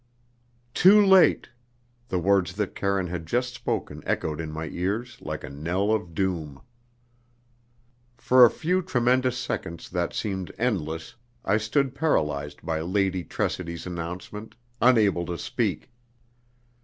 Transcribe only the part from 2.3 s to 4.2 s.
that Karine had just spoken